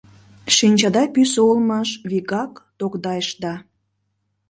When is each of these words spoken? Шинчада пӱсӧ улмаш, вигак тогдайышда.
Шинчада 0.55 1.03
пӱсӧ 1.13 1.41
улмаш, 1.49 1.89
вигак 2.09 2.53
тогдайышда. 2.79 3.53